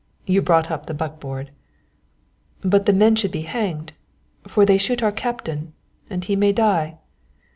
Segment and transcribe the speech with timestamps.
[0.25, 1.51] You brought up the buckboard?"
[2.61, 3.93] "But the men should be hanged
[4.47, 5.73] for they shot our captain,
[6.09, 6.97] and he may die."